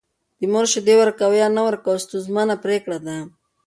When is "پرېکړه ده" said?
2.63-3.17